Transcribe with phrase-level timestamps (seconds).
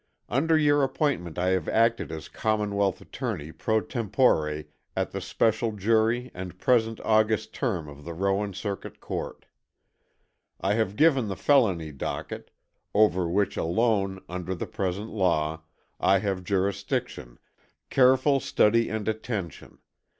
[0.29, 4.63] Under your appointment I have acted as Commonwealth Attorney pro tempore
[4.97, 9.45] at the special July and present August term of the Rowan Circuit Court.
[10.59, 12.49] I have given the felony docket,
[12.95, 15.61] over which alone, under the present law,
[15.99, 17.37] I have jurisdiction,
[17.91, 19.77] careful study and attention.